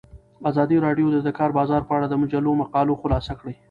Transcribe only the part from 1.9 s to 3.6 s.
اړه د مجلو مقالو خلاصه کړې.